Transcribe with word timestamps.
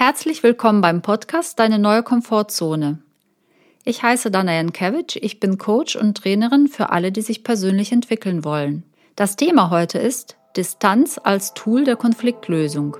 Herzlich 0.00 0.44
willkommen 0.44 0.80
beim 0.80 1.02
Podcast 1.02 1.58
Deine 1.58 1.80
neue 1.80 2.04
Komfortzone. 2.04 2.98
Ich 3.84 4.04
heiße 4.04 4.30
Dana 4.30 4.54
Jankiewicz, 4.54 5.16
ich 5.16 5.40
bin 5.40 5.58
Coach 5.58 5.96
und 5.96 6.16
Trainerin 6.16 6.68
für 6.68 6.90
alle, 6.90 7.10
die 7.10 7.20
sich 7.20 7.42
persönlich 7.42 7.90
entwickeln 7.90 8.44
wollen. 8.44 8.84
Das 9.16 9.34
Thema 9.34 9.70
heute 9.70 9.98
ist 9.98 10.36
Distanz 10.56 11.20
als 11.20 11.52
Tool 11.52 11.82
der 11.82 11.96
Konfliktlösung. 11.96 12.96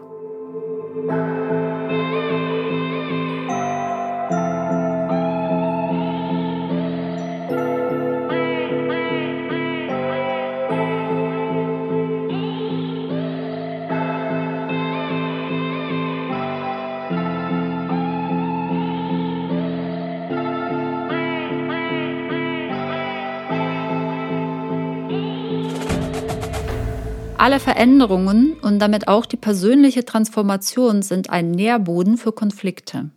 Alle 27.39 27.61
Veränderungen 27.61 28.55
und 28.63 28.81
damit 28.81 29.07
auch 29.07 29.25
die 29.25 29.37
persönliche 29.37 30.05
Transformation 30.05 31.03
sind 31.03 31.31
ein 31.31 31.53
Nährboden 31.53 32.17
für 32.17 32.33
Konflikte. 32.33 33.11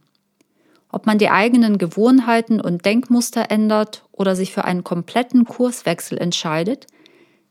Ob 0.92 1.08
man 1.08 1.18
die 1.18 1.32
eigenen 1.32 1.80
Gewohnheiten 1.80 2.62
und 2.62 2.86
Denkmuster 2.86 3.50
ändert 3.50 4.04
oder 4.12 4.36
sich 4.36 4.54
für 4.54 4.64
einen 4.64 4.84
kompletten 4.84 5.46
Kurswechsel 5.46 6.20
entscheidet, 6.20 6.86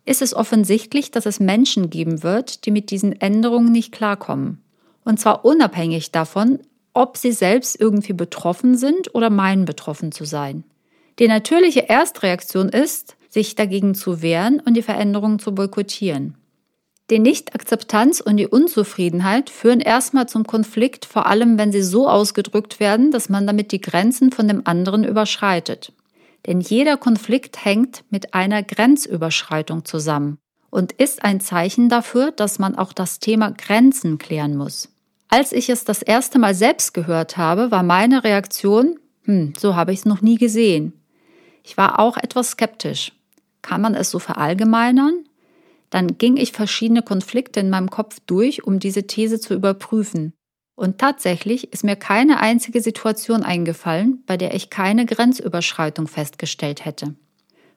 ist 0.04 0.22
es 0.22 0.32
offensichtlich, 0.32 1.10
dass 1.10 1.26
es 1.26 1.40
Menschen 1.40 1.90
geben 1.90 2.22
wird, 2.22 2.64
die 2.64 2.70
mit 2.70 2.92
diesen 2.92 3.20
Änderungen 3.20 3.72
nicht 3.72 3.90
klarkommen. 3.90 4.62
Und 5.04 5.18
zwar 5.18 5.44
unabhängig 5.44 6.12
davon, 6.12 6.60
ob 6.92 7.16
sie 7.16 7.32
selbst 7.32 7.80
irgendwie 7.80 8.12
betroffen 8.12 8.76
sind 8.76 9.12
oder 9.12 9.28
meinen 9.28 9.64
betroffen 9.64 10.12
zu 10.12 10.24
sein. 10.24 10.62
Die 11.18 11.26
natürliche 11.26 11.88
Erstreaktion 11.88 12.68
ist, 12.68 13.16
sich 13.28 13.56
dagegen 13.56 13.96
zu 13.96 14.22
wehren 14.22 14.60
und 14.64 14.74
die 14.74 14.82
Veränderungen 14.82 15.40
zu 15.40 15.52
boykottieren. 15.52 16.36
Die 17.10 17.18
Nichtakzeptanz 17.18 18.20
und 18.20 18.36
die 18.36 18.46
Unzufriedenheit 18.46 19.50
führen 19.50 19.80
erstmal 19.80 20.28
zum 20.28 20.46
Konflikt, 20.46 21.04
vor 21.04 21.26
allem 21.26 21.58
wenn 21.58 21.72
sie 21.72 21.82
so 21.82 22.08
ausgedrückt 22.08 22.78
werden, 22.78 23.10
dass 23.10 23.28
man 23.28 23.48
damit 23.48 23.72
die 23.72 23.80
Grenzen 23.80 24.30
von 24.30 24.46
dem 24.46 24.62
anderen 24.64 25.02
überschreitet. 25.02 25.92
Denn 26.46 26.60
jeder 26.60 26.96
Konflikt 26.96 27.64
hängt 27.64 28.04
mit 28.10 28.32
einer 28.32 28.62
Grenzüberschreitung 28.62 29.84
zusammen 29.84 30.38
und 30.70 30.92
ist 30.92 31.24
ein 31.24 31.40
Zeichen 31.40 31.88
dafür, 31.88 32.30
dass 32.30 32.60
man 32.60 32.76
auch 32.76 32.92
das 32.92 33.18
Thema 33.18 33.50
Grenzen 33.50 34.18
klären 34.18 34.56
muss. 34.56 34.88
Als 35.28 35.50
ich 35.52 35.68
es 35.68 35.84
das 35.84 36.02
erste 36.02 36.38
Mal 36.38 36.54
selbst 36.54 36.94
gehört 36.94 37.36
habe, 37.36 37.72
war 37.72 37.82
meine 37.82 38.22
Reaktion, 38.22 38.98
hm, 39.24 39.52
so 39.58 39.74
habe 39.74 39.92
ich 39.92 40.00
es 40.00 40.04
noch 40.04 40.22
nie 40.22 40.36
gesehen. 40.36 40.92
Ich 41.64 41.76
war 41.76 41.98
auch 41.98 42.16
etwas 42.16 42.52
skeptisch. 42.52 43.12
Kann 43.62 43.80
man 43.80 43.94
es 43.94 44.10
so 44.10 44.20
verallgemeinern? 44.20 45.24
Dann 45.90 46.18
ging 46.18 46.36
ich 46.36 46.52
verschiedene 46.52 47.02
Konflikte 47.02 47.60
in 47.60 47.70
meinem 47.70 47.90
Kopf 47.90 48.18
durch, 48.26 48.64
um 48.64 48.78
diese 48.78 49.06
These 49.06 49.40
zu 49.40 49.54
überprüfen. 49.54 50.32
Und 50.76 50.98
tatsächlich 50.98 51.72
ist 51.72 51.84
mir 51.84 51.96
keine 51.96 52.40
einzige 52.40 52.80
Situation 52.80 53.42
eingefallen, 53.42 54.22
bei 54.26 54.36
der 54.36 54.54
ich 54.54 54.70
keine 54.70 55.04
Grenzüberschreitung 55.04 56.06
festgestellt 56.06 56.84
hätte. 56.84 57.16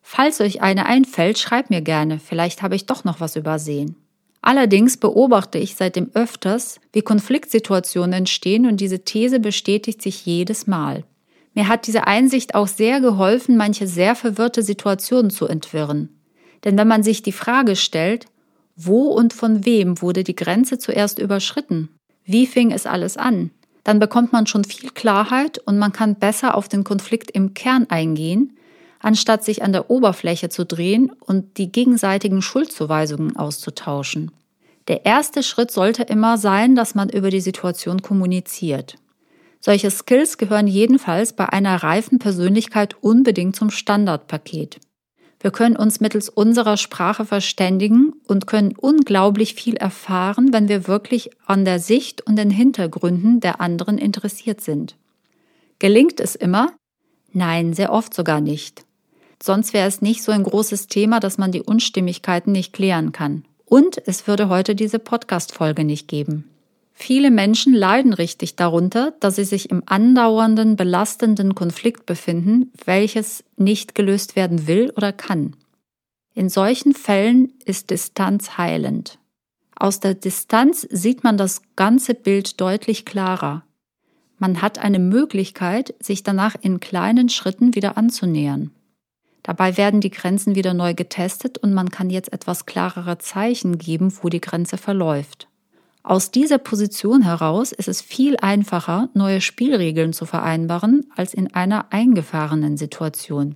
Falls 0.02 0.39
euch 0.42 0.61
eine 0.61 0.86
einfällt, 0.86 1.38
schreibt 1.38 1.70
mir 1.70 1.81
gerne, 1.81 2.20
vielleicht 2.20 2.61
habe 2.61 2.75
ich 2.75 2.86
doch 2.86 3.03
noch 3.03 3.20
was 3.20 3.36
übersehen. 3.36 3.95
Allerdings 4.42 4.98
beobachte 4.98 5.58
ich 5.58 5.75
seitdem 5.75 6.11
öfters, 6.14 6.80
wie 6.92 7.02
Konfliktsituationen 7.02 8.14
entstehen 8.14 8.67
und 8.67 8.81
diese 8.81 9.05
These 9.05 9.39
bestätigt 9.39 10.02
sich 10.02 10.25
jedes 10.25 10.67
Mal. 10.67 11.05
Mir 11.53 11.70
hat 11.70 11.88
diese 11.88 12.08
Einsicht 12.08 12.53
auch 12.53 12.67
sehr 12.67 13.00
geholfen, 13.00 13.55
manche 13.55 13.88
sehr 13.88 14.16
verwirrte 14.16 14.61
Situationen 14.61 15.31
zu 15.31 15.48
entwirren. 15.48 16.09
Denn 16.63 16.77
wenn 16.77 16.87
man 16.87 17.03
sich 17.03 17.21
die 17.21 17.31
Frage 17.31 17.75
stellt, 17.75 18.25
wo 18.75 19.07
und 19.07 19.33
von 19.33 19.65
wem 19.65 20.01
wurde 20.01 20.23
die 20.23 20.35
Grenze 20.35 20.77
zuerst 20.77 21.19
überschritten? 21.19 21.89
Wie 22.25 22.47
fing 22.47 22.71
es 22.71 22.85
alles 22.85 23.17
an? 23.17 23.51
Dann 23.83 23.99
bekommt 23.99 24.31
man 24.31 24.47
schon 24.47 24.63
viel 24.63 24.89
Klarheit 24.89 25.59
und 25.59 25.77
man 25.77 25.91
kann 25.91 26.15
besser 26.15 26.55
auf 26.55 26.69
den 26.69 26.83
Konflikt 26.83 27.31
im 27.31 27.53
Kern 27.53 27.85
eingehen, 27.89 28.57
anstatt 28.99 29.43
sich 29.43 29.61
an 29.61 29.73
der 29.73 29.89
Oberfläche 29.89 30.47
zu 30.47 30.65
drehen 30.65 31.11
und 31.19 31.57
die 31.57 31.71
gegenseitigen 31.71 32.41
Schuldzuweisungen 32.41 33.35
auszutauschen. 33.35 34.31
Der 34.87 35.05
erste 35.05 35.43
Schritt 35.43 35.71
sollte 35.71 36.03
immer 36.03 36.37
sein, 36.37 36.75
dass 36.75 36.95
man 36.95 37.09
über 37.09 37.30
die 37.30 37.41
Situation 37.41 38.01
kommuniziert. 38.01 38.95
Solche 39.59 39.91
Skills 39.91 40.37
gehören 40.37 40.67
jedenfalls 40.67 41.33
bei 41.33 41.47
einer 41.47 41.83
reifen 41.83 42.19
Persönlichkeit 42.19 42.95
unbedingt 43.01 43.55
zum 43.55 43.69
Standardpaket. 43.69 44.80
Wir 45.43 45.52
können 45.52 45.76
uns 45.76 45.99
mittels 45.99 46.30
unserer 46.30 46.77
Sprache 46.77 47.26
verständigen 47.26 48.14
und 48.30 48.48
können 48.48 48.73
unglaublich 48.77 49.55
viel 49.55 49.76
erfahren, 49.76 50.54
wenn 50.54 50.70
wir 50.70 50.87
wirklich 50.87 51.31
an 51.45 51.65
der 51.65 51.80
Sicht 51.80 52.26
und 52.26 52.37
den 52.37 52.49
Hintergründen 52.49 53.42
der 53.42 53.59
anderen 53.59 53.98
interessiert 53.98 54.61
sind. 54.61 54.95
Gelingt 55.80 56.21
es 56.21 56.36
immer? 56.36 56.71
Nein, 57.33 57.73
sehr 57.73 57.92
oft 57.92 58.14
sogar 58.14 58.39
nicht. 58.39 58.86
Sonst 59.42 59.73
wäre 59.73 59.86
es 59.86 60.02
nicht 60.02 60.23
so 60.23 60.31
ein 60.31 60.43
großes 60.43 60.87
Thema, 60.87 61.20
dass 61.20 61.37
man 61.37 61.52
die 61.52 61.61
Unstimmigkeiten 61.61 62.54
nicht 62.54 62.71
klären 62.71 63.11
kann. 63.11 63.43
Und 63.65 64.02
es 64.08 64.27
würde 64.27 64.48
heute 64.48 64.75
diese 64.75 64.98
Podcast-Folge 64.98 65.83
nicht 65.83 66.08
geben. 66.08 66.52
Viele 66.93 67.31
Menschen 67.31 67.73
leiden 67.73 68.14
richtig 68.14 68.55
darunter, 68.55 69.14
dass 69.20 69.36
sie 69.36 69.45
sich 69.45 69.70
im 69.71 69.83
andauernden, 69.86 70.76
belastenden 70.76 71.55
Konflikt 71.55 72.05
befinden, 72.05 72.71
welches 72.86 73.43
nicht 73.58 73.95
gelöst 73.95 74.36
werden 74.36 74.67
will 74.67 74.93
oder 74.95 75.11
kann. 75.11 75.55
In 76.36 76.49
solchen 76.49 76.93
Fällen 76.93 77.54
ist 77.65 77.89
Distanz 77.89 78.58
heilend. 78.58 79.20
Aus 79.76 79.99
der 79.99 80.14
Distanz 80.14 80.87
sieht 80.89 81.23
man 81.23 81.37
das 81.37 81.61
ganze 81.76 82.14
Bild 82.14 82.61
deutlich 82.61 83.05
klarer. 83.05 83.64
Man 84.37 84.61
hat 84.61 84.77
eine 84.80 84.99
Möglichkeit, 84.99 85.95
sich 85.99 86.23
danach 86.23 86.55
in 86.61 86.80
kleinen 86.80 87.30
Schritten 87.30 87.75
wieder 87.75 87.98
anzunähern. 87.98 88.71
Dabei 89.42 89.77
werden 89.77 89.99
die 89.99 90.10
Grenzen 90.10 90.55
wieder 90.55 90.73
neu 90.73 90.93
getestet 90.93 91.58
und 91.58 91.73
man 91.73 91.89
kann 91.89 92.10
jetzt 92.10 92.31
etwas 92.31 92.65
klarere 92.65 93.17
Zeichen 93.17 93.77
geben, 93.77 94.14
wo 94.21 94.30
die 94.30 94.42
Grenze 94.42 94.77
verläuft. 94.77 95.48
Aus 96.05 96.31
dieser 96.31 96.58
Position 96.58 97.21
heraus 97.21 97.71
ist 97.71 97.87
es 97.87 98.02
viel 98.02 98.36
einfacher, 98.36 99.08
neue 99.14 99.39
Spielregeln 99.39 100.11
zu 100.11 100.25
vereinbaren, 100.25 101.05
als 101.15 101.33
in 101.33 101.53
einer 101.53 101.93
eingefahrenen 101.93 102.75
Situation. 102.75 103.55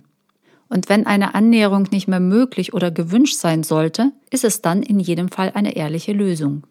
Und 0.70 0.88
wenn 0.88 1.06
eine 1.06 1.34
Annäherung 1.34 1.88
nicht 1.90 2.08
mehr 2.08 2.20
möglich 2.20 2.72
oder 2.72 2.90
gewünscht 2.90 3.36
sein 3.36 3.64
sollte, 3.64 4.12
ist 4.30 4.44
es 4.44 4.62
dann 4.62 4.82
in 4.82 4.98
jedem 4.98 5.28
Fall 5.28 5.52
eine 5.54 5.76
ehrliche 5.76 6.12
Lösung. 6.12 6.66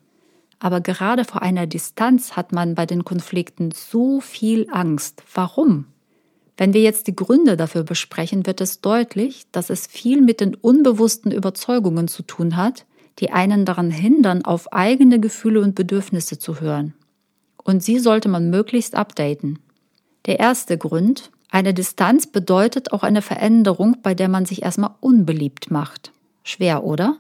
Aber 0.59 0.81
gerade 0.81 1.25
vor 1.25 1.43
einer 1.43 1.67
Distanz 1.67 2.35
hat 2.35 2.51
man 2.51 2.73
bei 2.73 2.87
den 2.87 3.05
Konflikten 3.05 3.69
so 3.71 4.19
viel 4.19 4.67
Angst. 4.71 5.21
Warum? 5.35 5.85
Wenn 6.57 6.73
wir 6.73 6.81
jetzt 6.81 7.05
die 7.05 7.16
Gründe 7.16 7.55
dafür 7.55 7.83
besprechen, 7.83 8.47
wird 8.47 8.61
es 8.61 8.81
deutlich, 8.81 9.45
dass 9.51 9.69
es 9.69 9.85
viel 9.85 10.21
mit 10.21 10.41
den 10.41 10.55
unbewussten 10.55 11.31
Überzeugungen 11.31 12.07
zu 12.07 12.23
tun 12.23 12.57
hat, 12.57 12.87
die 13.19 13.31
einen 13.31 13.66
daran 13.66 13.91
hindern, 13.91 14.45
auf 14.45 14.72
eigene 14.73 15.19
Gefühle 15.19 15.61
und 15.61 15.75
Bedürfnisse 15.75 16.38
zu 16.38 16.59
hören. 16.59 16.94
Und 17.63 17.83
sie 17.83 18.00
sollte 18.00 18.29
man 18.29 18.50
möglichst 18.50 18.95
updaten. 18.95 19.59
Der 20.25 20.39
erste 20.39 20.78
Grund, 20.78 21.31
eine 21.50 21.73
Distanz 21.73 22.28
bedeutet 22.28 22.91
auch 22.91 23.03
eine 23.03 23.22
Veränderung, 23.22 23.97
bei 24.03 24.13
der 24.13 24.28
man 24.28 24.45
sich 24.45 24.63
erstmal 24.63 24.91
unbeliebt 25.00 25.72
macht. 25.72 26.11
Schwer, 26.44 26.83
oder? 26.83 27.17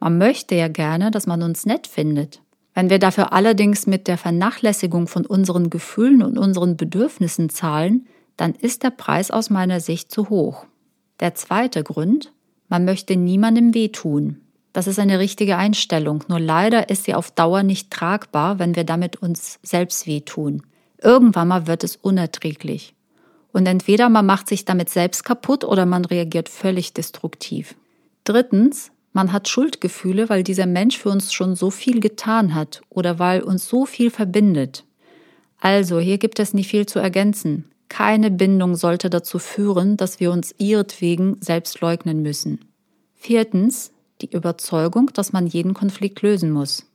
Man 0.00 0.18
möchte 0.18 0.54
ja 0.54 0.68
gerne, 0.68 1.10
dass 1.10 1.26
man 1.26 1.42
uns 1.42 1.66
nett 1.66 1.86
findet. 1.86 2.40
Wenn 2.74 2.90
wir 2.90 2.98
dafür 2.98 3.32
allerdings 3.32 3.86
mit 3.86 4.08
der 4.08 4.18
Vernachlässigung 4.18 5.06
von 5.06 5.24
unseren 5.24 5.70
Gefühlen 5.70 6.22
und 6.22 6.38
unseren 6.38 6.76
Bedürfnissen 6.76 7.48
zahlen, 7.48 8.06
dann 8.36 8.52
ist 8.54 8.82
der 8.82 8.90
Preis 8.90 9.30
aus 9.30 9.48
meiner 9.48 9.78
Sicht 9.80 10.10
zu 10.10 10.28
hoch. 10.28 10.66
Der 11.20 11.34
zweite 11.34 11.84
Grund, 11.84 12.32
man 12.68 12.84
möchte 12.84 13.14
niemandem 13.16 13.74
wehtun. 13.74 14.40
Das 14.74 14.88
ist 14.88 14.98
eine 14.98 15.20
richtige 15.20 15.56
Einstellung, 15.56 16.24
nur 16.26 16.40
leider 16.40 16.90
ist 16.90 17.04
sie 17.04 17.14
auf 17.14 17.30
Dauer 17.30 17.62
nicht 17.62 17.92
tragbar, 17.92 18.58
wenn 18.58 18.74
wir 18.74 18.82
damit 18.82 19.14
uns 19.14 19.60
selbst 19.62 20.08
wehtun. 20.08 20.64
Irgendwann 21.00 21.46
mal 21.46 21.68
wird 21.68 21.84
es 21.84 21.94
unerträglich. 21.94 22.92
Und 23.52 23.66
entweder 23.66 24.08
man 24.08 24.26
macht 24.26 24.48
sich 24.48 24.64
damit 24.64 24.90
selbst 24.90 25.24
kaputt 25.24 25.62
oder 25.62 25.86
man 25.86 26.04
reagiert 26.04 26.48
völlig 26.48 26.92
destruktiv. 26.92 27.76
Drittens, 28.24 28.90
man 29.12 29.32
hat 29.32 29.48
Schuldgefühle, 29.48 30.28
weil 30.28 30.42
dieser 30.42 30.66
Mensch 30.66 30.98
für 30.98 31.10
uns 31.10 31.32
schon 31.32 31.54
so 31.54 31.70
viel 31.70 32.00
getan 32.00 32.52
hat 32.52 32.82
oder 32.90 33.20
weil 33.20 33.42
uns 33.42 33.68
so 33.68 33.86
viel 33.86 34.10
verbindet. 34.10 34.84
Also, 35.60 36.00
hier 36.00 36.18
gibt 36.18 36.40
es 36.40 36.52
nicht 36.52 36.68
viel 36.68 36.86
zu 36.86 36.98
ergänzen. 36.98 37.70
Keine 37.88 38.32
Bindung 38.32 38.74
sollte 38.74 39.08
dazu 39.08 39.38
führen, 39.38 39.96
dass 39.96 40.18
wir 40.18 40.32
uns 40.32 40.52
ihretwegen 40.58 41.36
selbst 41.40 41.80
leugnen 41.80 42.22
müssen. 42.22 42.64
Viertens, 43.14 43.93
die 44.20 44.30
Überzeugung, 44.30 45.10
dass 45.12 45.32
man 45.32 45.46
jeden 45.46 45.74
Konflikt 45.74 46.22
lösen 46.22 46.50
muss. 46.50 46.86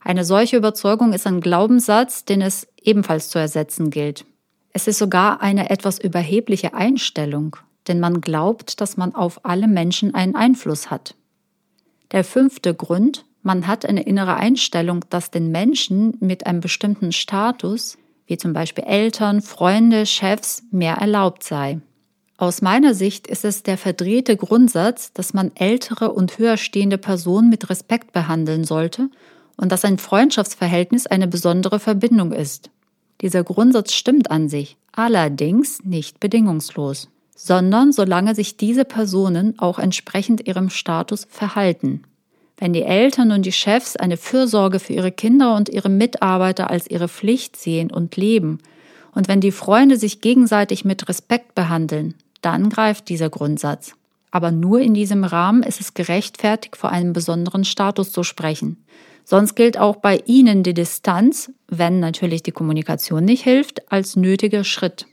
Eine 0.00 0.24
solche 0.24 0.56
Überzeugung 0.56 1.12
ist 1.12 1.26
ein 1.26 1.40
Glaubenssatz, 1.40 2.24
den 2.24 2.40
es 2.40 2.66
ebenfalls 2.82 3.28
zu 3.28 3.38
ersetzen 3.38 3.90
gilt. 3.90 4.24
Es 4.72 4.86
ist 4.86 4.98
sogar 4.98 5.40
eine 5.40 5.70
etwas 5.70 5.98
überhebliche 5.98 6.74
Einstellung, 6.74 7.56
denn 7.88 8.00
man 8.00 8.20
glaubt, 8.20 8.80
dass 8.80 8.96
man 8.96 9.14
auf 9.14 9.44
alle 9.44 9.66
Menschen 9.66 10.14
einen 10.14 10.36
Einfluss 10.36 10.90
hat. 10.90 11.14
Der 12.12 12.24
fünfte 12.24 12.74
Grund, 12.74 13.24
man 13.42 13.66
hat 13.66 13.84
eine 13.86 14.02
innere 14.02 14.36
Einstellung, 14.36 15.04
dass 15.10 15.30
den 15.30 15.50
Menschen 15.50 16.16
mit 16.20 16.46
einem 16.46 16.60
bestimmten 16.60 17.12
Status, 17.12 17.98
wie 18.26 18.36
zum 18.36 18.52
Beispiel 18.52 18.84
Eltern, 18.84 19.42
Freunde, 19.42 20.06
Chefs, 20.06 20.62
mehr 20.70 20.94
erlaubt 20.94 21.42
sei. 21.42 21.80
Aus 22.40 22.62
meiner 22.62 22.94
Sicht 22.94 23.26
ist 23.26 23.44
es 23.44 23.64
der 23.64 23.76
verdrehte 23.76 24.36
Grundsatz, 24.36 25.12
dass 25.12 25.34
man 25.34 25.50
ältere 25.56 26.12
und 26.12 26.38
höher 26.38 26.56
stehende 26.56 26.96
Personen 26.96 27.50
mit 27.50 27.68
Respekt 27.68 28.12
behandeln 28.12 28.62
sollte 28.62 29.10
und 29.56 29.72
dass 29.72 29.84
ein 29.84 29.98
Freundschaftsverhältnis 29.98 31.08
eine 31.08 31.26
besondere 31.26 31.80
Verbindung 31.80 32.30
ist. 32.30 32.70
Dieser 33.22 33.42
Grundsatz 33.42 33.92
stimmt 33.92 34.30
an 34.30 34.48
sich, 34.48 34.76
allerdings 34.92 35.82
nicht 35.82 36.20
bedingungslos, 36.20 37.08
sondern 37.34 37.90
solange 37.90 38.36
sich 38.36 38.56
diese 38.56 38.84
Personen 38.84 39.58
auch 39.58 39.80
entsprechend 39.80 40.46
ihrem 40.46 40.70
Status 40.70 41.26
verhalten. 41.28 42.04
Wenn 42.56 42.72
die 42.72 42.84
Eltern 42.84 43.32
und 43.32 43.46
die 43.46 43.52
Chefs 43.52 43.96
eine 43.96 44.16
Fürsorge 44.16 44.78
für 44.78 44.92
ihre 44.92 45.10
Kinder 45.10 45.56
und 45.56 45.68
ihre 45.68 45.88
Mitarbeiter 45.88 46.70
als 46.70 46.88
ihre 46.88 47.08
Pflicht 47.08 47.56
sehen 47.56 47.90
und 47.90 48.16
leben, 48.16 48.60
und 49.12 49.26
wenn 49.26 49.40
die 49.40 49.50
Freunde 49.50 49.96
sich 49.96 50.20
gegenseitig 50.20 50.84
mit 50.84 51.08
Respekt 51.08 51.56
behandeln, 51.56 52.14
dann 52.40 52.70
greift 52.70 53.08
dieser 53.08 53.30
Grundsatz. 53.30 53.94
Aber 54.30 54.50
nur 54.50 54.80
in 54.80 54.94
diesem 54.94 55.24
Rahmen 55.24 55.62
ist 55.62 55.80
es 55.80 55.94
gerechtfertigt, 55.94 56.76
vor 56.76 56.90
einem 56.90 57.12
besonderen 57.12 57.64
Status 57.64 58.12
zu 58.12 58.22
sprechen. 58.22 58.84
Sonst 59.24 59.54
gilt 59.56 59.78
auch 59.78 59.96
bei 59.96 60.22
Ihnen 60.26 60.62
die 60.62 60.74
Distanz, 60.74 61.52
wenn 61.66 62.00
natürlich 62.00 62.42
die 62.42 62.52
Kommunikation 62.52 63.24
nicht 63.24 63.44
hilft, 63.44 63.92
als 63.92 64.16
nötiger 64.16 64.64
Schritt. 64.64 65.06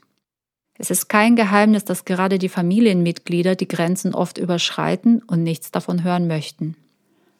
Es 0.78 0.90
ist 0.90 1.08
kein 1.08 1.36
Geheimnis, 1.36 1.84
dass 1.84 2.04
gerade 2.04 2.38
die 2.38 2.48
Familienmitglieder 2.48 3.56
die 3.56 3.68
Grenzen 3.68 4.14
oft 4.14 4.38
überschreiten 4.38 5.22
und 5.22 5.42
nichts 5.42 5.70
davon 5.70 6.04
hören 6.04 6.26
möchten. 6.26 6.76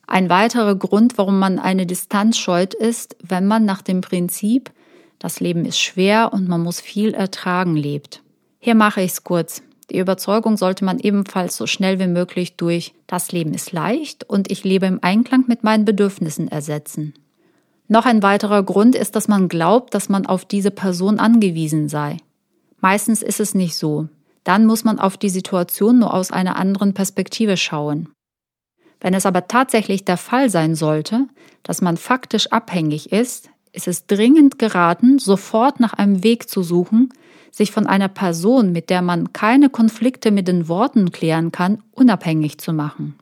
Ein 0.07 0.31
weiterer 0.31 0.75
Grund, 0.77 1.19
warum 1.19 1.39
man 1.39 1.59
eine 1.59 1.85
Distanz 1.85 2.39
scheut, 2.39 2.75
ist, 2.75 3.17
wenn 3.23 3.47
man 3.47 3.65
nach 3.65 3.83
dem 3.83 4.01
Prinzip, 4.01 4.71
das 5.19 5.41
Leben 5.41 5.65
ist 5.65 5.81
schwer 5.81 6.33
und 6.33 6.49
man 6.49 6.63
muss 6.63 6.81
viel 6.81 7.13
ertragen, 7.13 7.75
lebt. 7.75 8.23
Hier 8.59 8.75
mache 8.75 9.03
ich 9.03 9.13
es 9.13 9.25
kurz. 9.25 9.63
Die 9.91 9.99
Überzeugung 9.99 10.57
sollte 10.57 10.85
man 10.85 10.99
ebenfalls 10.99 11.57
so 11.57 11.67
schnell 11.67 11.99
wie 11.99 12.09
möglich 12.09 12.57
durch 12.57 12.93
das 13.07 13.31
Leben 13.31 13.55
ist 13.55 13.73
leicht 13.73 14.25
und 14.25 14.51
ich 14.51 14.65
lebe 14.65 14.87
im 14.87 14.99
Einklang 15.03 15.45
mit 15.47 15.63
meinen 15.63 15.85
Bedürfnissen 15.85 16.49
ersetzen. 16.49 17.15
Noch 17.89 18.05
ein 18.05 18.23
weiterer 18.23 18.65
Grund 18.65 18.97
ist, 18.97 19.15
dass 19.15 19.29
man 19.29 19.49
glaubt, 19.49 19.95
dass 19.95 20.09
man 20.09 20.27
auf 20.27 20.45
diese 20.45 20.73
Person 20.73 21.21
angewiesen 21.21 21.89
sei. 21.89 22.17
Meistens 22.81 23.23
ist 23.23 23.39
es 23.39 23.55
nicht 23.55 23.77
so. 23.77 24.09
Dann 24.43 24.67
muss 24.67 24.85
man 24.85 24.99
auf 24.99 25.17
die 25.17 25.29
Situation 25.29 26.01
nur 26.01 26.13
aus 26.13 26.31
einer 26.31 26.57
anderen 26.57 26.95
Perspektive 26.95 27.57
schauen. 27.57 28.09
Wenn 29.01 29.15
es 29.15 29.27
aber 29.27 29.47
tatsächlich 29.47 30.05
der 30.05 30.17
Fall 30.17 30.51
sein 30.51 30.75
sollte, 30.75 31.27
dass 31.63 31.81
man 31.81 31.97
faktisch 31.97 32.51
abhängig 32.53 33.13
ist, 33.13 33.51
ist 33.73 33.89
es 33.89 34.07
dringend 34.07 34.59
geraten, 34.59 35.19
sofort 35.19 35.81
nach 35.81 35.93
einem 35.93 36.25
Weg 36.25 36.49
zu 36.49 36.63
suchen, 36.63 37.13
sich 37.57 37.73
von 37.73 37.87
einer 37.87 38.09
Person, 38.09 38.71
mit 38.71 38.91
der 38.91 39.01
man 39.01 39.33
keine 39.33 39.71
Konflikte 39.71 40.31
mit 40.31 40.47
den 40.47 40.69
Worten 40.69 41.11
klären 41.11 41.53
kann, 41.53 41.83
unabhängig 41.93 42.59
zu 42.59 42.75
machen. 42.75 43.15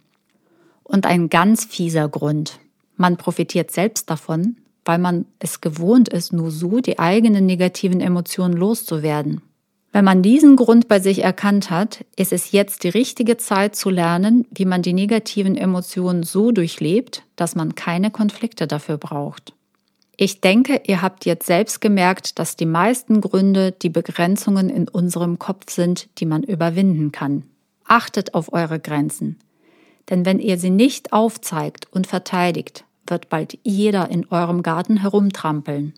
Und 0.83 1.07
ein 1.07 1.29
ganz 1.29 1.65
fieser 1.65 2.09
Grund. 2.09 2.59
Man 2.97 3.17
profitiert 3.17 3.71
selbst 3.71 4.11
davon, 4.11 4.57
weil 4.85 4.99
man 4.99 5.27
es 5.39 5.61
gewohnt 5.61 6.09
ist, 6.09 6.33
nur 6.33 6.51
so 6.51 6.81
die 6.81 6.99
eigenen 6.99 7.47
negativen 7.47 8.01
Emotionen 8.01 8.57
loszuwerden. 8.57 9.41
Wenn 9.93 10.05
man 10.05 10.23
diesen 10.23 10.57
Grund 10.57 10.89
bei 10.89 10.99
sich 10.99 11.23
erkannt 11.23 11.71
hat, 11.71 12.05
ist 12.17 12.33
es 12.33 12.51
jetzt 12.51 12.83
die 12.83 12.89
richtige 12.89 13.37
Zeit 13.37 13.77
zu 13.77 13.89
lernen, 13.89 14.49
wie 14.51 14.65
man 14.65 14.83
die 14.83 14.95
negativen 14.95 15.57
Emotionen 15.57 16.25
so 16.25 16.51
durchlebt, 16.51 17.23
dass 17.37 17.55
man 17.55 17.77
keine 17.77 18.11
Konflikte 18.11 18.67
dafür 18.67 18.99
braucht. 18.99 19.53
Ich 20.17 20.41
denke, 20.41 20.83
ihr 20.87 21.03
habt 21.03 21.25
jetzt 21.25 21.47
selbst 21.47 21.81
gemerkt, 21.81 22.39
dass 22.39 22.57
die 22.57 22.67
meisten 22.67 23.21
Gründe 23.21 23.73
die 23.73 23.89
Begrenzungen 23.89 24.71
in 24.71 24.89
unserem 24.89 25.39
Kopf 25.39 25.71
sind, 25.71 26.09
die 26.19 26.27
man 26.27 26.43
überwinden 26.43 27.11
kann. 27.11 27.45
Achtet 27.85 28.35
auf 28.35 28.53
eure 28.53 28.79
Grenzen. 28.79 29.39
Denn 30.11 30.25
wenn 30.25 30.39
ihr 30.39 30.59
sie 30.59 30.71
nicht 30.71 31.13
aufzeigt 31.13 31.87
und 31.91 32.07
verteidigt, 32.07 32.85
wird 33.07 33.29
bald 33.29 33.59
jeder 33.63 34.11
in 34.11 34.27
eurem 34.29 34.63
Garten 34.63 34.99
herumtrampeln. 34.99 35.95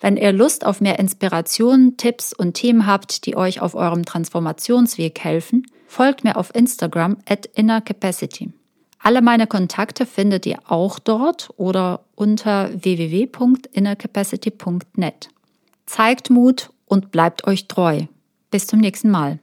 Wenn 0.00 0.16
ihr 0.16 0.32
Lust 0.32 0.66
auf 0.66 0.80
mehr 0.80 0.98
Inspirationen, 0.98 1.96
Tipps 1.96 2.32
und 2.32 2.54
Themen 2.54 2.86
habt, 2.86 3.24
die 3.24 3.36
euch 3.36 3.60
auf 3.60 3.74
eurem 3.74 4.04
Transformationsweg 4.04 5.20
helfen, 5.20 5.66
folgt 5.86 6.24
mir 6.24 6.36
auf 6.36 6.52
Instagram 6.54 7.18
at 7.28 7.46
innercapacity. 7.46 8.52
Alle 9.02 9.20
meine 9.20 9.46
Kontakte 9.48 10.06
findet 10.06 10.46
ihr 10.46 10.60
auch 10.68 11.00
dort 11.00 11.50
oder 11.56 12.04
unter 12.14 12.70
www.innercapacity.net. 12.72 15.28
Zeigt 15.86 16.30
Mut 16.30 16.70
und 16.86 17.10
bleibt 17.10 17.44
euch 17.46 17.66
treu. 17.66 18.02
Bis 18.52 18.68
zum 18.68 18.78
nächsten 18.78 19.10
Mal. 19.10 19.40